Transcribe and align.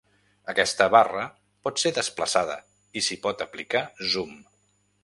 Aquesta 0.53 0.87
barra 0.95 1.25
pot 1.67 1.83
ser 1.83 1.91
desplaçada 1.99 2.57
i 2.99 3.05
s'hi 3.09 3.21
pot 3.29 3.47
aplicar 3.49 3.87
zoom. 4.17 4.35